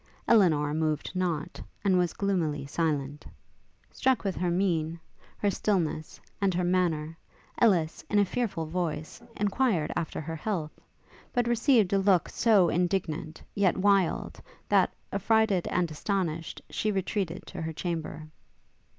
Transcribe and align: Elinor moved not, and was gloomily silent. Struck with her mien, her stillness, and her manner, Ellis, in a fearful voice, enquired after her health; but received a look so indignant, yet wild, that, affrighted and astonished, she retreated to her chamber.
Elinor 0.27 0.73
moved 0.73 1.11
not, 1.15 1.61
and 1.85 1.95
was 1.95 2.13
gloomily 2.13 2.65
silent. 2.65 3.23
Struck 3.91 4.23
with 4.23 4.35
her 4.35 4.49
mien, 4.49 4.99
her 5.37 5.51
stillness, 5.51 6.19
and 6.41 6.55
her 6.55 6.63
manner, 6.63 7.15
Ellis, 7.59 8.03
in 8.09 8.17
a 8.17 8.25
fearful 8.25 8.65
voice, 8.65 9.21
enquired 9.37 9.93
after 9.95 10.19
her 10.19 10.35
health; 10.35 10.79
but 11.33 11.47
received 11.47 11.93
a 11.93 11.99
look 11.99 12.29
so 12.29 12.67
indignant, 12.67 13.43
yet 13.53 13.77
wild, 13.77 14.41
that, 14.69 14.91
affrighted 15.11 15.67
and 15.67 15.91
astonished, 15.91 16.63
she 16.71 16.91
retreated 16.91 17.45
to 17.45 17.61
her 17.61 17.71
chamber. 17.71 18.25